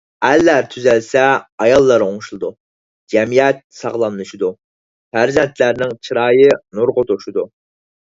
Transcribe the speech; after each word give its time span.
ئەرلەر 0.27 0.69
تۈزەلسە 0.69 1.25
ئاياللار 1.65 2.05
ئوڭشىلىدۇ، 2.07 2.51
جەمئىيەت 3.15 3.63
ساغلاملىشىدۇ، 3.83 4.53
پەرزەنتلەرنىڭ 5.15 5.97
چىرايى 6.11 6.53
نۇرغا 6.81 7.09
توشىدۇ. 7.15 7.51